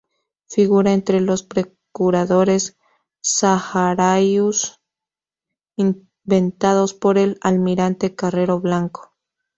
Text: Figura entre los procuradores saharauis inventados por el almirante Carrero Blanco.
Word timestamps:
Figura 0.47 0.93
entre 0.93 1.21
los 1.21 1.43
procuradores 1.43 2.75
saharauis 3.21 4.79
inventados 5.75 6.95
por 6.95 7.19
el 7.19 7.37
almirante 7.41 8.15
Carrero 8.15 8.59
Blanco. 8.59 9.13